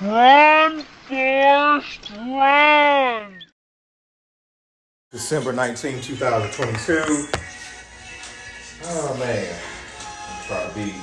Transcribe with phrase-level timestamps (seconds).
[0.00, 3.42] Run, Forrest, run!
[5.10, 7.26] December 19, 2022.
[8.84, 9.56] Oh man,
[10.30, 10.94] I'm trying to be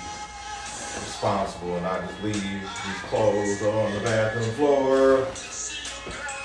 [0.94, 5.27] responsible and not just leave these clothes on the bathroom floor.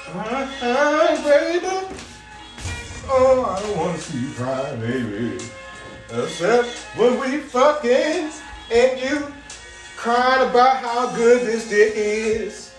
[0.08, 1.86] Hi, baby.
[3.06, 5.38] Oh, I don't want to see you cry, baby.
[6.10, 8.32] Except when we fucking
[8.72, 9.32] and you
[10.00, 12.74] crying about how good this dick is.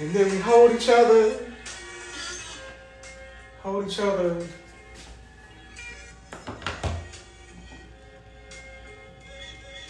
[0.00, 1.38] And then we hold each other.
[3.62, 4.46] Hold each other.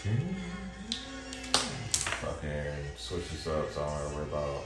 [0.03, 0.33] Hmm.
[2.23, 4.65] Fucking switch this up so I don't worry about.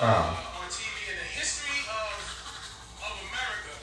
[0.00, 2.14] Uh, on TV in the history of
[3.04, 3.74] of America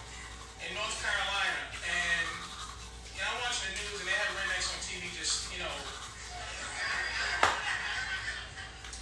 [0.67, 2.27] in North Carolina, and
[3.15, 5.71] you know, I'm watching the news and they have rednecks on TV, just you know,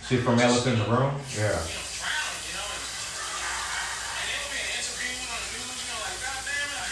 [0.09, 1.13] Shit from Elephant in the Room?
[1.37, 1.53] Yeah.
[1.53, 5.85] you know, drowning, you know, and, and they were being interviewed on the news, you
[5.85, 6.89] know, like, goddamn it.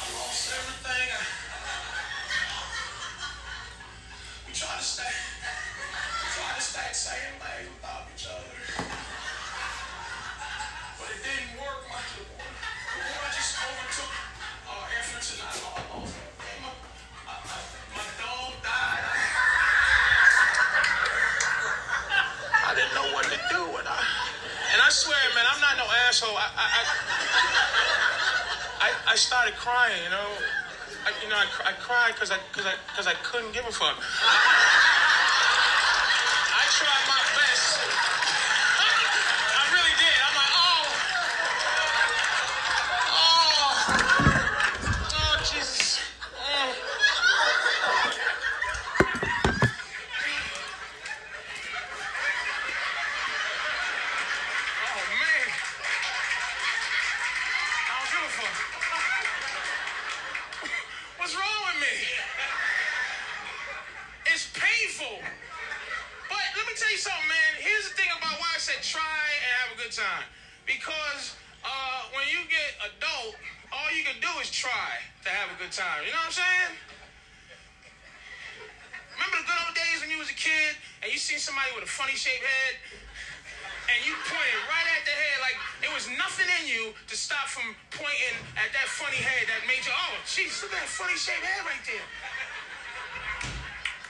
[0.00, 1.08] I lost everything.
[1.12, 1.20] I,
[4.48, 4.79] we tried to
[7.40, 8.50] legs without each other.
[10.98, 11.86] But it didn't work.
[11.86, 14.12] The just overtook
[14.66, 15.70] our I.
[17.94, 19.04] My, dog died.
[22.66, 24.00] I didn't know what to do, and I
[24.74, 26.34] and I swear, man, I'm not no asshole.
[26.34, 26.50] I,
[28.80, 30.59] I, I started crying, you know.
[31.06, 33.72] I, you know, I, I cried because I because I because I couldn't give a
[33.72, 33.96] fuck.
[91.20, 92.06] Look at that funny shaped head right there.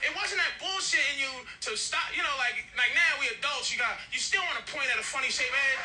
[0.01, 1.31] It wasn't that bullshit in you
[1.67, 4.65] to stop, you know, like like now we adults, you got you still want to
[4.71, 5.77] point at a funny shaped head,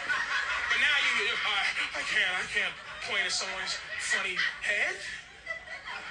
[0.71, 2.75] but now you, I, I can't, I can't
[3.11, 4.97] point at someone's funny head.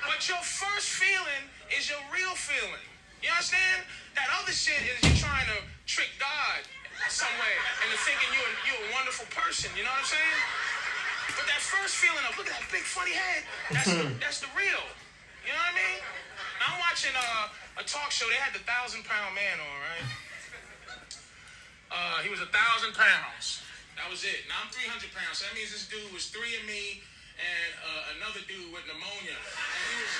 [0.06, 2.86] But your first feeling is your real feeling.
[3.26, 3.90] You understand?
[4.14, 5.58] That other shit is you trying to
[5.90, 6.62] trick God
[7.10, 7.56] some way
[7.90, 9.74] into thinking you're you're a wonderful person.
[9.74, 10.40] You know what I'm saying?
[11.34, 13.42] But that first feeling of look at that big funny head,
[13.74, 13.90] that's
[14.22, 14.86] that's the real.
[15.46, 16.02] You know what I mean?
[16.66, 18.26] I'm watching uh, a talk show.
[18.34, 20.10] They had the thousand pound man on, right?
[21.94, 23.62] Uh, he was a thousand pounds.
[23.94, 24.50] That was it.
[24.50, 25.40] Now I'm 300 pounds.
[25.40, 27.06] So that means this dude was three of me
[27.38, 29.38] and uh, another dude with pneumonia.
[29.38, 30.14] And he was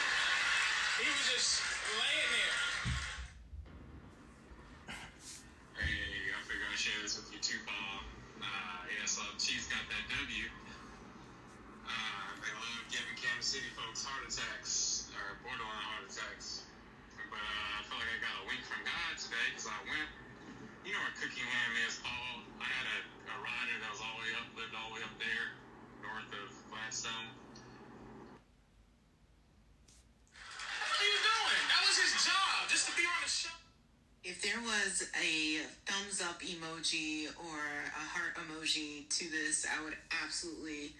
[1.02, 1.58] he was just
[1.90, 2.65] laying there.
[36.86, 40.94] Emoji or a heart emoji to this, I would absolutely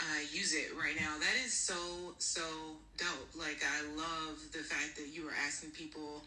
[0.00, 1.16] uh, use it right now.
[1.18, 1.74] That is so,
[2.18, 2.42] so
[2.96, 3.30] dope.
[3.36, 6.22] Like, I love the fact that you were asking people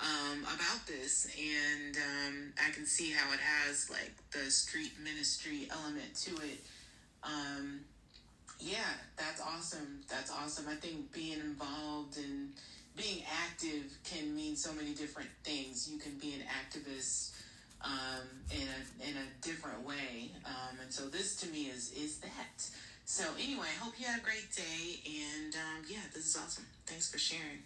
[0.00, 5.68] um, about this, and um, I can see how it has like the street ministry
[5.70, 6.60] element to it.
[7.22, 7.80] Um,
[8.58, 8.78] yeah,
[9.16, 10.00] that's awesome.
[10.08, 10.66] That's awesome.
[10.68, 12.50] I think being involved and
[12.96, 15.90] being active can mean so many different things.
[15.90, 17.34] You can be an activist
[17.84, 22.18] um, in a in a different way, um, and so this to me is is
[22.18, 22.68] that.
[23.06, 26.64] So anyway, I hope you had a great day, and um, yeah, this is awesome.
[26.86, 27.62] Thanks for sharing.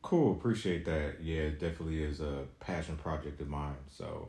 [0.00, 1.16] Cool, appreciate that.
[1.22, 3.76] Yeah, it definitely is a passion project of mine.
[3.90, 4.28] So,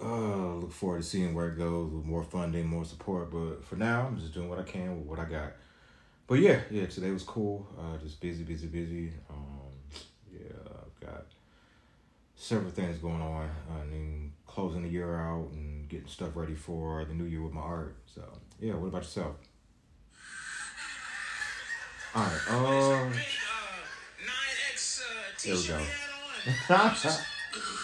[0.00, 3.30] uh, look forward to seeing where it goes with more funding, more support.
[3.30, 5.52] But for now, I'm just doing what I can with what I got.
[6.26, 7.66] But yeah, yeah, today was cool.
[7.78, 9.12] Uh, just busy, busy, busy.
[9.30, 9.53] Um,
[11.04, 11.26] got
[12.36, 13.48] several things going on.
[13.70, 17.52] I mean, closing the year out and getting stuff ready for the new year with
[17.52, 17.96] my art.
[18.06, 18.22] So
[18.60, 19.36] yeah, what about yourself?
[22.14, 22.40] All right.
[22.48, 23.74] Uh, Big, uh,
[24.22, 25.04] 9X uh,
[25.42, 25.84] There we
[26.76, 27.20] go.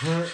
[0.00, 0.24] Exactly.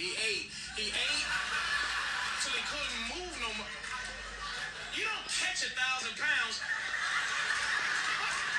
[0.00, 0.48] He ate.
[0.72, 1.24] He ate
[2.40, 3.68] till he couldn't move no more.
[4.96, 6.64] You don't catch a thousand pounds.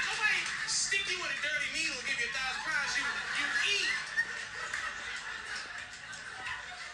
[0.05, 2.93] Nobody stick you with a dirty needle and give you a thousand pounds.
[3.01, 3.05] You
[3.41, 3.49] you
[3.81, 3.89] eat.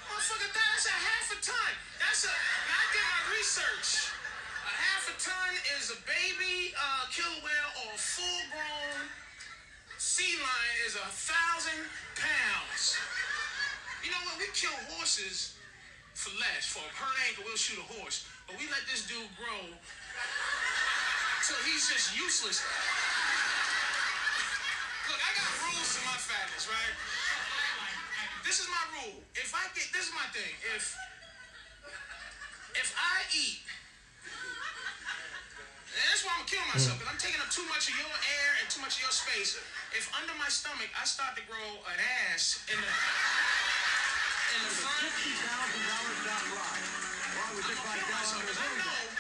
[0.08, 1.72] Motherfucker, that's a half a ton.
[2.00, 2.32] That's a.
[2.32, 4.01] I did my research.
[5.22, 9.06] Ton is a baby uh, killer whale or a full-grown
[10.02, 11.78] sea lion is a thousand
[12.18, 12.98] pounds.
[14.02, 14.42] You know what?
[14.42, 15.54] We kill horses
[16.18, 16.74] for less.
[16.74, 18.26] For a per ankle, we'll shoot a horse.
[18.50, 19.62] But we let this dude grow
[21.46, 22.66] till he's just useless.
[25.06, 26.96] Look, I got rules to my fatness, right?
[28.42, 29.22] This is my rule.
[29.38, 30.50] If I get, this is my thing.
[30.74, 30.98] If
[32.74, 33.62] if I eat,
[36.10, 38.50] that's why I'm gonna kill myself because I'm taking up too much of your air
[38.62, 39.58] and too much of your space.
[39.94, 41.98] If under my stomach I start to grow an
[42.32, 42.92] ass in the
[44.52, 45.12] in the front,
[47.38, 49.12] I'm gonna kill myself because I know.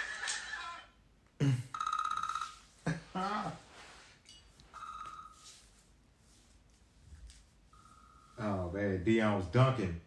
[8.39, 10.01] oh man, Dion was dunking.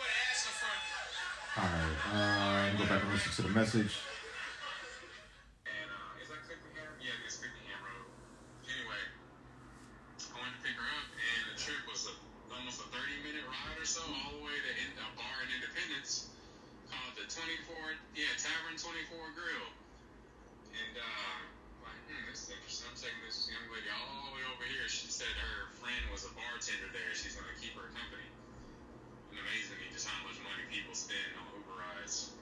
[0.00, 0.80] An ass in the front.
[1.60, 4.00] All right, uh, go back and listen to the message.
[5.68, 6.96] And uh, is that Clickenham?
[7.04, 8.08] Yeah, it's Clickenham Road.
[8.64, 9.02] Anyway,
[10.32, 12.14] I went to pick her up, and the trip was a,
[12.48, 15.52] almost a 30 minute ride or so, all the way to in, a bar in
[15.52, 16.32] Independence
[16.90, 17.76] called the 24,
[18.14, 19.68] yeah, Tavern 24 Grill.
[20.76, 21.36] And uh,
[21.82, 22.86] like, hmm, this is interesting.
[22.92, 24.86] I'm taking this young lady all the way over here.
[24.86, 27.10] She said her friend was a bartender there.
[27.16, 28.28] She's going to keep her company.
[29.32, 32.36] And amazing me just how much money people spend on Uber rides.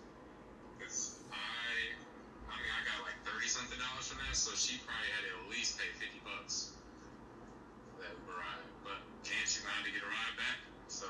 [0.77, 1.95] Because I
[2.51, 5.33] I mean, I got like thirty something dollars from that, so she probably had to
[5.33, 6.77] at least pay fifty bucks
[7.95, 8.67] for that Uber ride.
[8.85, 10.59] But can she find to get a ride back?
[10.93, 11.09] So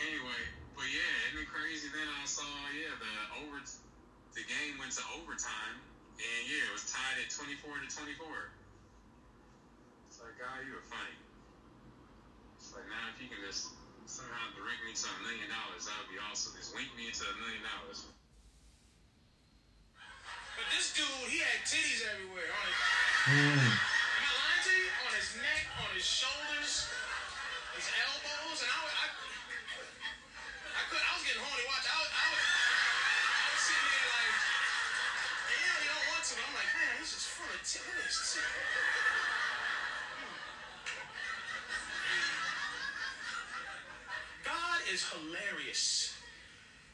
[0.00, 0.42] anyway,
[0.74, 1.91] but yeah, isn't it crazy?
[2.02, 2.42] Then I saw
[2.74, 3.14] yeah the
[3.46, 5.78] over the game went to overtime,
[6.18, 8.50] and yeah it was tied at twenty four to twenty four.
[10.10, 11.14] It's like, God, you are funny.
[12.58, 13.70] It's like now if you can just
[14.10, 16.58] somehow direct me to a million dollars, that would be awesome.
[16.58, 18.10] Just link me to a million dollars.
[20.58, 22.50] But this dude, he had titties everywhere.
[22.50, 22.78] On his,
[23.30, 23.62] mm.
[23.62, 24.90] am I lying to you?
[25.06, 26.90] On his neck, on his shoulders,
[27.78, 29.06] his elbows, and I, I
[44.44, 46.12] God is hilarious.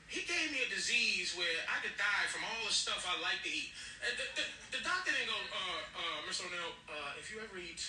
[0.06, 3.42] he gave me a disease where I could die from all the stuff I like
[3.42, 3.74] to eat.
[4.06, 6.46] And the, the, the doctor didn't go, uh, uh, Mr.
[6.46, 7.82] O'Neal, uh, if you ever eat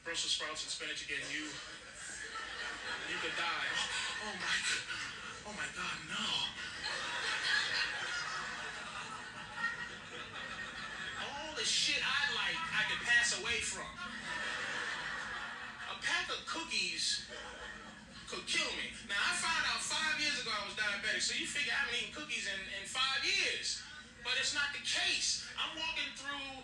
[0.00, 1.44] Brussels sprouts and spinach again, you
[3.12, 3.68] you could die.
[3.76, 4.56] Oh, oh my,
[5.50, 6.24] oh my God, no.
[11.56, 13.88] All the shit I like, I could pass away from.
[15.88, 17.24] A pack of cookies
[18.28, 18.92] could kill me.
[19.08, 21.96] Now I found out five years ago I was diabetic, so you figure I haven't
[21.96, 23.80] eaten cookies in, in five years.
[24.20, 25.48] But it's not the case.
[25.56, 26.60] I'm walking through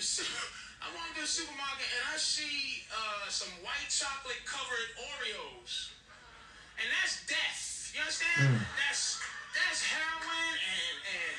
[0.00, 0.04] the
[0.80, 5.92] I'm walking through the supermarket and I see uh, some white chocolate covered Oreos.
[6.80, 7.92] And that's death.
[7.92, 8.64] You understand?
[8.80, 9.20] That's
[9.52, 11.36] that's heroin and, and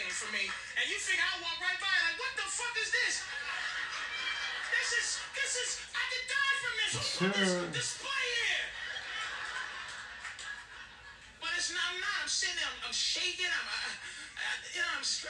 [0.00, 0.48] and for me.
[0.80, 3.14] And you figure I walk right by like, what the fuck is this?
[4.72, 5.06] This is
[5.36, 6.92] this is I could die from this.
[6.96, 8.66] Who put this display here?
[11.44, 11.84] But it's not.
[11.92, 12.16] I'm not.
[12.24, 12.70] I'm sitting there.
[12.72, 13.52] I'm, I'm shaking.
[13.52, 13.68] I'm.
[13.68, 13.80] I,
[14.40, 14.96] I, you know.
[14.96, 15.28] I'm str-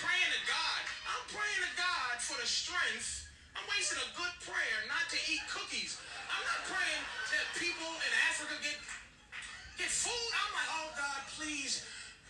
[0.00, 0.82] praying to God.
[1.12, 3.28] I'm praying to God for the strength.
[3.52, 6.00] I'm wasting a good prayer not to eat cookies.
[6.32, 7.02] I'm not praying
[7.34, 8.78] that people in Africa get
[9.76, 10.30] get food.
[10.32, 11.84] I'm like, oh God, please,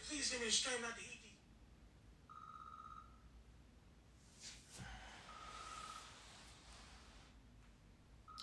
[0.09, 1.37] please give me the strength not to eat these.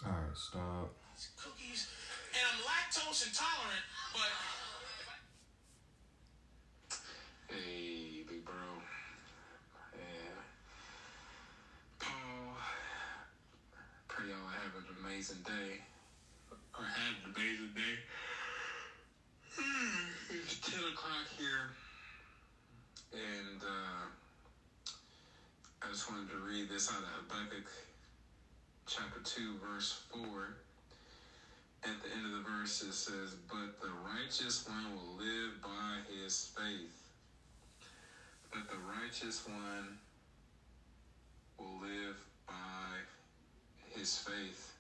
[0.06, 0.94] All right, stop.
[1.42, 1.90] cookies,
[2.34, 4.30] and I'm lactose intolerant, but
[7.50, 8.54] Hey, big bro.
[9.94, 10.38] Yeah.
[11.98, 12.58] Paul,
[14.08, 15.82] pray y'all have an amazing day.
[16.78, 17.98] Or had an amazing day.
[20.44, 21.72] It's 10 o'clock here.
[23.14, 24.06] And uh,
[25.82, 27.68] I just wanted to read this out of Habakkuk
[28.88, 30.22] chapter 2, verse 4.
[31.84, 36.02] At the end of the verse, it says, But the righteous one will live by
[36.12, 37.06] his faith
[38.56, 39.98] but the righteous one
[41.60, 42.16] will live
[42.48, 43.04] by
[43.94, 44.75] his faith.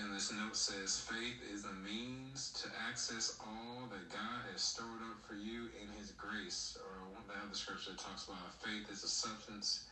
[0.00, 5.04] And this note says, faith is the means to access all that God has stored
[5.04, 6.78] up for you in his grace.
[6.80, 9.84] Or one the other scripture that talks about faith is a substance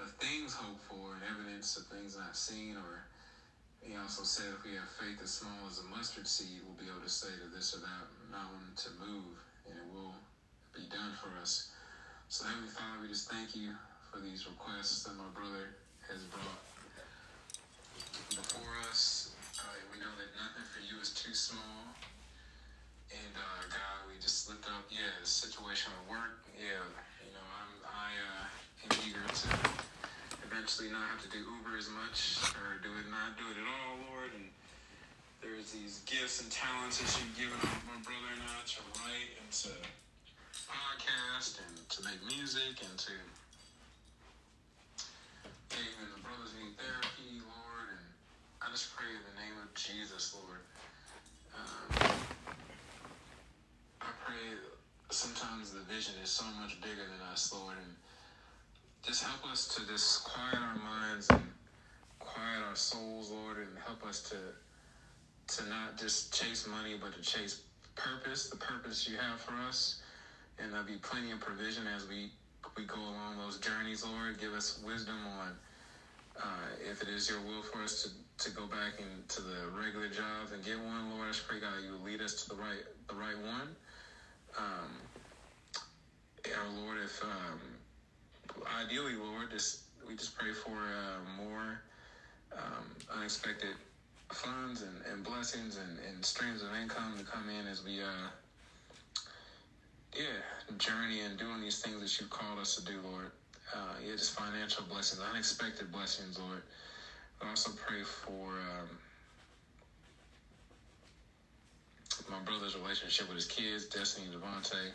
[0.00, 2.76] of things hoped for and evidence of things not seen.
[2.80, 3.04] Or
[3.84, 6.88] he also said, if we have faith as small as a mustard seed, we'll be
[6.88, 9.36] able to say to this or that mountain to move,
[9.68, 10.16] and it will
[10.72, 11.68] be done for us.
[12.32, 13.76] So, Heavenly Father, we just thank you
[14.08, 15.76] for these requests that my brother
[16.08, 16.71] has brought
[18.34, 19.32] before us.
[19.60, 21.92] Uh, we know that nothing for you is too small.
[23.12, 26.40] And uh, God, we just lift up, yeah, the situation at work.
[26.56, 26.80] Yeah,
[27.20, 29.48] you know, I'm, I uh, am eager to
[30.48, 33.68] eventually not have to do Uber as much or do it not do it at
[33.68, 34.32] all, Lord.
[34.32, 34.48] And
[35.44, 39.50] there's these gifts and talents that you've given my brother and I to write and
[39.68, 39.72] to
[40.64, 43.12] podcast and to make music and to
[56.22, 57.96] is so much bigger than us, Lord, and
[59.02, 61.42] just help us to just quiet our minds and
[62.18, 64.36] quiet our souls, Lord, and help us to
[65.56, 67.62] to not just chase money, but to chase
[67.94, 70.00] purpose, the purpose you have for us
[70.58, 72.30] and there'll be plenty of provision as we
[72.76, 74.38] we go along those journeys, Lord.
[74.40, 75.56] Give us wisdom on
[76.40, 80.08] uh, if it is your will for us to, to go back into the regular
[80.08, 81.28] jobs and get one, Lord.
[81.28, 83.76] I pray God you lead us to the right the right one.
[84.56, 84.90] Um,
[86.50, 87.60] our Lord, if um,
[88.82, 91.80] ideally, Lord, just we just pray for uh, more
[92.52, 92.84] um,
[93.16, 93.74] unexpected
[94.30, 98.28] funds and, and blessings and, and streams of income to come in as we uh,
[100.16, 100.24] yeah,
[100.78, 103.30] journey and doing these things that you've called us to do, Lord.
[103.74, 106.62] Uh, yeah, just financial blessings, unexpected blessings, Lord.
[107.40, 108.98] I also pray for um,
[112.30, 114.90] my brother's relationship with his kids, Destiny and Devontae.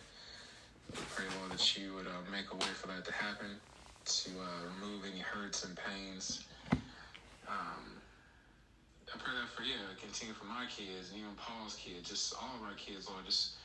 [0.93, 3.59] I pray, Lord, that you would uh, make a way for that to happen,
[4.05, 6.45] to uh, remove any hurts and pains.
[7.47, 7.99] Um,
[9.07, 12.59] I pray that for, yeah, continue for my kids, and even Paul's kids, just all
[12.59, 13.55] of our kids, Lord, just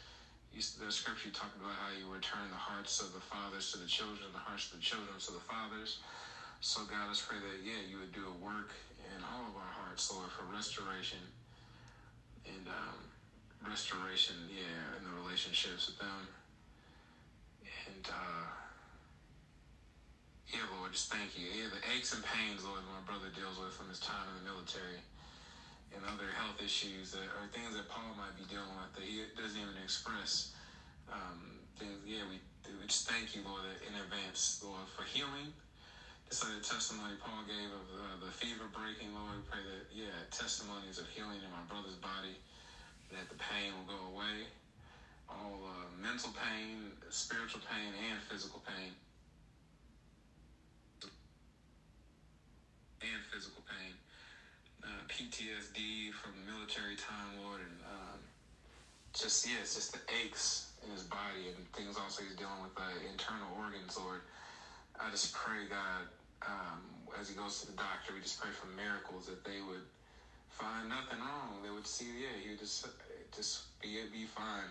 [0.53, 3.79] you, the scripture you talked about how you return the hearts of the fathers to
[3.79, 5.99] the children, the hearts of the children to the fathers.
[6.61, 9.73] So God, let's pray that yeah, you would do a work in all of our
[9.73, 11.19] hearts, Lord, for restoration
[12.47, 12.99] and um,
[13.67, 16.29] restoration, yeah, in the relationships with them.
[17.67, 18.47] And uh,
[20.49, 21.47] yeah, Lord, just thank you.
[21.47, 24.51] Yeah, the aches and pains, Lord, my brother deals with from his time in the
[24.51, 25.01] military.
[25.95, 29.23] and other health issues that, or things that Paul might be dealing with that he
[29.37, 30.51] doesn't even express.
[31.13, 35.53] Um, things, yeah, we, we just thank you, Lord, in advance, Lord, for healing.
[36.29, 39.85] Just like the testimony Paul gave of uh, the fever breaking, Lord, we pray that,
[39.93, 42.37] yeah, testimonies of healing in my brother's body,
[43.13, 44.49] that the pain will go away.
[45.33, 48.93] All uh, mental pain, spiritual pain, and physical pain.
[53.01, 53.97] And physical pain.
[54.85, 58.19] Uh, PTSD from military time, Lord, and um,
[59.15, 62.75] just, yeah, it's just the aches in his body and things also he's dealing with
[62.77, 64.21] uh, internal organs, Lord.
[64.99, 66.11] I just pray, God,
[66.47, 66.83] um,
[67.19, 69.87] as he goes to the doctor, we just pray for miracles that they would
[70.51, 71.63] find nothing wrong.
[71.63, 72.87] They would see, yeah, he would just
[73.35, 74.69] just be be fine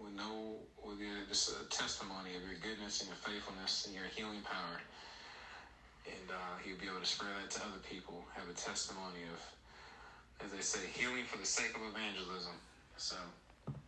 [0.00, 4.06] with no with your, just a testimony of your goodness and your faithfulness and your
[4.14, 4.80] healing power.
[6.06, 9.38] And uh, would be able to spread that to other people, have a testimony of,
[10.42, 12.58] as they say, healing for the sake of evangelism.
[12.96, 13.14] So,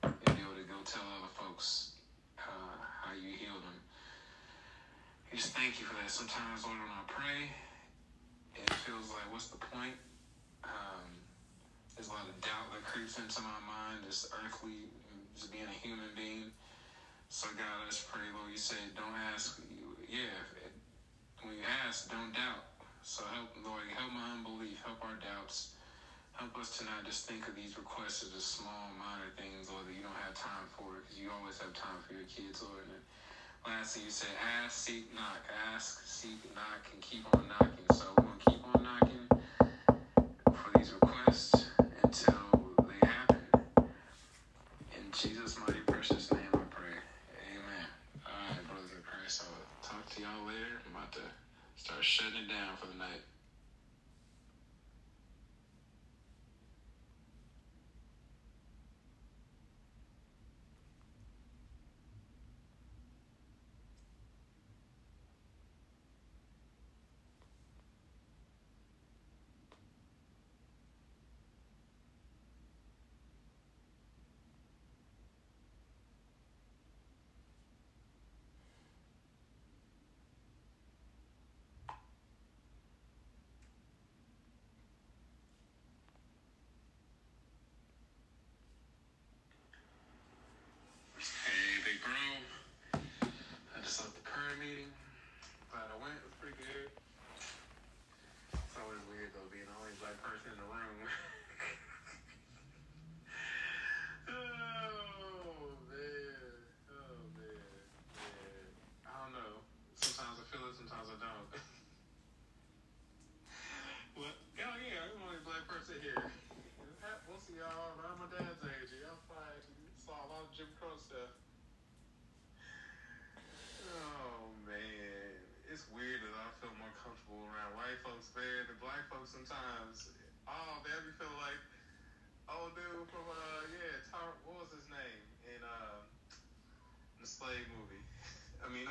[0.05, 1.99] and be able to go tell other folks
[2.39, 3.79] uh, how you healed them.
[5.33, 6.07] We just thank you for that.
[6.07, 7.51] Sometimes, Lord, when I pray,
[8.55, 9.99] it feels like, what's the point?
[10.63, 11.19] Um,
[11.97, 14.87] there's a lot of doubt that creeps into my mind, just earthly,
[15.35, 16.51] just being a human being.
[17.29, 19.61] So, God, just pray, Lord, you said, don't ask.
[20.09, 20.31] Yeah,
[21.43, 22.71] when you ask, don't doubt.
[23.03, 25.75] So, help, Lord, help my unbelief, help our doubts.
[26.39, 29.87] Help us to not just think of these requests as just small, minor things, Lord,
[29.87, 32.87] that you don't have time for, because you always have time for your kids, Lord.
[32.91, 33.03] And
[33.67, 34.29] Lastly, you said
[34.63, 35.41] ask, seek, knock.
[35.73, 37.89] Ask, seek, knock, and keep on knocking.
[37.93, 39.27] So we're going to keep on knocking
[40.53, 41.14] for these requests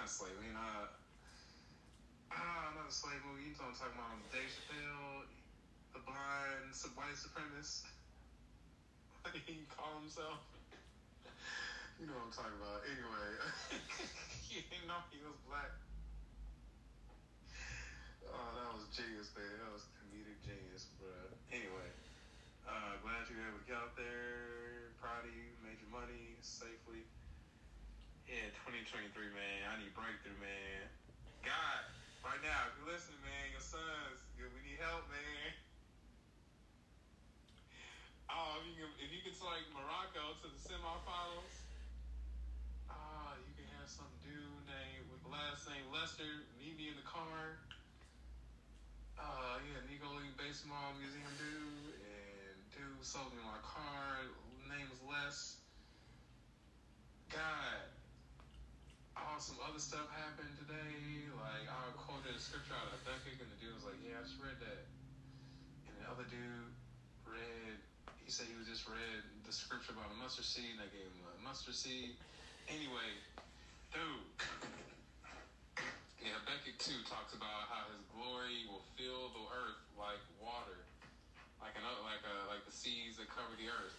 [0.04, 0.84] not slave, I mean uh
[2.76, 3.48] not a slave movie.
[3.48, 4.20] You know what I'm talking about?
[4.36, 5.24] Dave Chappelle,
[5.96, 7.88] the blind white supremacist.
[9.24, 10.44] What did he call himself?
[11.96, 12.84] You know what I'm talking about.
[12.84, 13.28] Anyway,
[14.52, 15.72] he didn't know he was black.
[18.28, 19.56] Oh, that was genius, man.
[19.56, 21.32] That was comedic genius, bruh.
[21.48, 21.96] Anyway,
[22.68, 24.92] uh, glad you were able to get out there.
[25.00, 25.48] Proud of you.
[25.64, 27.08] Made your money safely.
[28.34, 29.60] Yeah, 2023, man.
[29.70, 30.90] I need breakthrough, man.
[31.46, 31.86] God,
[32.26, 35.54] right now, if you're listening, man, your sons, we need help, man.
[38.34, 41.54] Oh, if you can, if you can select Morocco to the semifinals,
[42.90, 46.26] ah, you can have some dude named with last name Lester
[46.58, 47.62] meet me in the car.
[49.14, 54.26] Uh, yeah, League Baseball Museum dude, and dude sold me my car.
[54.66, 55.62] Name is Les.
[57.30, 57.93] God,
[59.18, 61.28] oh, some other stuff happened today.
[61.36, 64.24] Like I quoted a scripture out of Habakkuk, and the dude was like, "Yeah, I
[64.26, 64.82] just read that."
[65.90, 66.74] And the other dude
[67.28, 67.78] read
[68.24, 71.04] he said he was just read the scripture about a mustard seed, and I gave
[71.04, 72.16] him a mustard seed.
[72.72, 73.12] Anyway,
[73.92, 74.24] dude,
[76.24, 80.88] yeah, Habakkuk 2 talks about how his glory will fill the earth like water,
[81.60, 83.92] like an like a like the seas that cover the earth.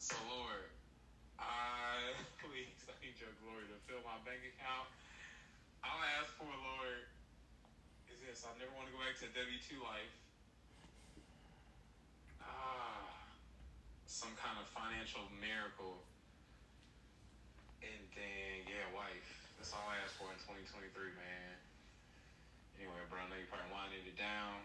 [0.00, 0.71] So Lord,
[1.42, 4.86] I please I need your glory to fill my bank account.
[5.82, 7.10] I'll ask for Lord
[8.08, 10.14] is this I never want to go back to W two life.
[12.38, 13.02] Ah
[14.12, 16.04] some kind of financial miracle.
[17.80, 19.24] And then, yeah, wife.
[19.56, 21.56] That's all I asked for in 2023, man.
[22.76, 24.62] Anyway, bro, I know you're probably winding it down.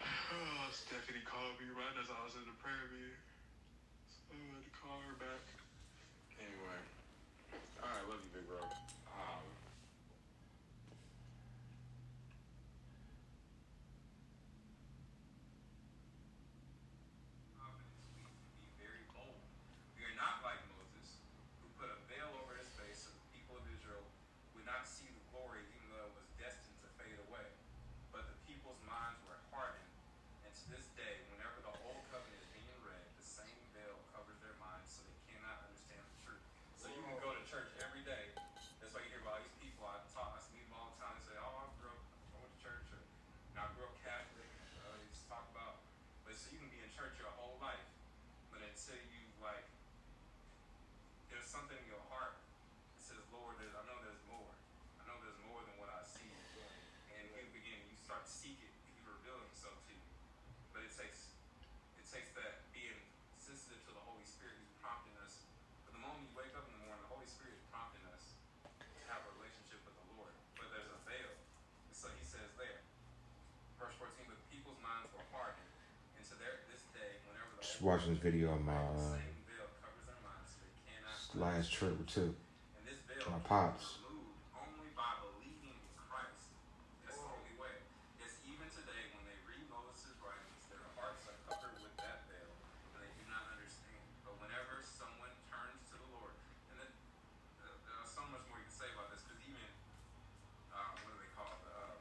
[0.26, 3.14] Oh, Stephanie called me right as I was in the prayer meeting.
[4.32, 5.44] I had to call her back.
[6.40, 6.80] Anyway.
[7.82, 8.58] Alright, love you, big bro.
[8.60, 9.44] Um,
[17.56, 19.40] confidence, we can be very bold.
[19.96, 21.20] We are not like Moses,
[21.62, 24.04] who put a veil over his face so the people of Israel
[24.56, 27.46] would not see the glory, even though it was destined to fade away.
[28.12, 29.92] But the people's minds were hardened,
[30.44, 34.38] and to this day, whenever the old covenant is being read, the same veil covers
[34.42, 36.44] their minds, so they cannot understand the truth.
[36.80, 38.32] So you can go to church every day.
[38.80, 39.84] That's why you hear about these people.
[39.88, 41.14] I talk, I meet them all the time.
[41.18, 42.00] They say, "Oh, I grew up,
[42.32, 44.48] I went to church, or you know, I grew up Catholic."
[44.80, 45.82] Uh, they just talk about
[46.24, 47.86] but so you can be in church your whole life,
[48.50, 49.66] but until you like,
[51.30, 52.34] there's something in your heart
[52.98, 54.50] that says, Lord, there's, I know there's more.
[54.98, 56.26] I know there's more than what I see.
[57.14, 58.70] And you begin, you start to seek it.
[58.86, 60.06] He reveal himself to you.
[60.70, 61.34] But it takes,
[61.98, 62.94] it takes that being
[63.42, 64.54] sensitive to the Holy Spirit.
[64.62, 65.42] who's prompting us.
[65.86, 68.38] But the moment you wake up in the morning, the Holy Spirit is prompting us
[68.78, 70.30] to have a relationship with the Lord.
[70.54, 71.32] But there's a veil.
[71.90, 72.78] And so he says there,
[73.82, 75.66] verse 14, but people's minds were hardened.
[76.14, 79.42] And so there, this day, whenever the Just watching this video on my uh, same
[79.50, 82.30] veil covers their minds, so they cannot last trip too.
[82.78, 83.98] and this veil My pops.
[84.06, 86.54] removed only by believing in Christ.
[87.04, 87.74] That's the only way.
[88.22, 92.48] It's even today when they read Moses' writings, their hearts are covered with that veil,
[92.96, 94.00] and they do not understand.
[94.24, 96.32] But whenever someone turns to the Lord,
[96.72, 96.90] and then
[97.60, 99.68] uh, there's so much more you can say about this, because even
[100.72, 101.60] uh, what do they call it?
[101.68, 101.92] Uh,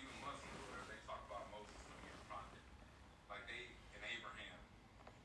[0.00, 2.62] even Muslims, where they talk about Moses being a prophet,
[3.30, 4.58] like they in Abraham,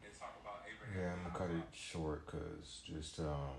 [0.05, 0.93] they talk about Abraham.
[0.93, 1.75] Yeah, I'm being a gonna cut it prophet.
[1.75, 3.57] short because just um.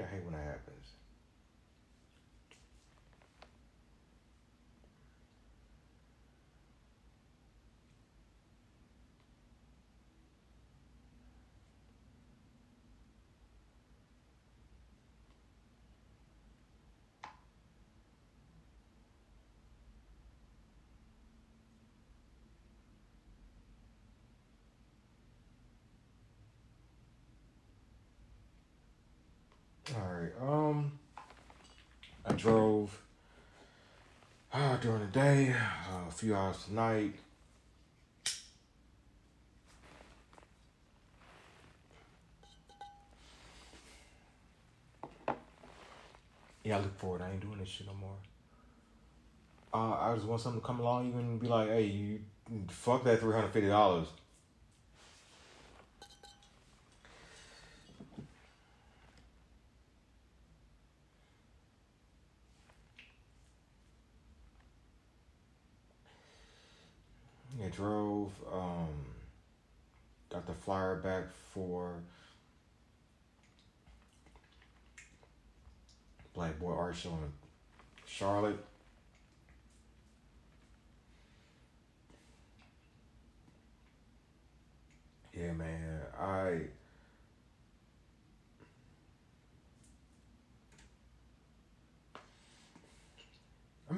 [0.00, 0.75] I hate when that happens.
[29.94, 30.32] All right.
[30.42, 30.98] Um,
[32.24, 32.98] I drove
[34.52, 37.14] uh, during the day, uh, a few hours tonight.
[46.64, 47.22] Yeah, I look forward.
[47.22, 48.16] I ain't doing this shit no more.
[49.72, 52.20] Uh, I just want something to come along, even be like, "Hey, you
[52.68, 54.08] fuck that three hundred fifty dollars."
[67.58, 68.32] I drove.
[68.50, 68.88] Um,
[70.30, 71.94] got the flyer back for
[76.34, 77.32] Black Boy Art Show in
[78.06, 78.58] Charlotte.
[85.34, 86.00] Yeah, man.
[86.18, 86.60] I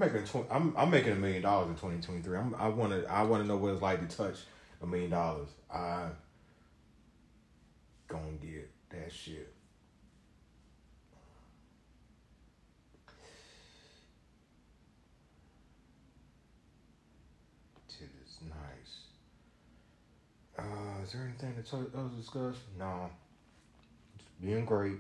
[0.01, 2.39] I'm making tw- I'm I'm making a million dollars in 2023.
[2.39, 4.37] I'm I want to I want to know what it's like to touch
[4.81, 5.49] a million dollars.
[5.73, 6.07] I
[8.07, 9.53] gonna get that shit.
[18.01, 19.07] It is nice.
[20.57, 22.55] Uh, is there anything to else discuss?
[22.79, 23.11] No.
[24.17, 24.99] Just being great.